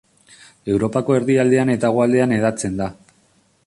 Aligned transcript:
Europako 0.75 1.17
erdialdean 1.19 1.73
eta 1.77 1.93
hegoaldean 1.93 2.37
hedatzen 2.39 2.85
da. 2.85 2.93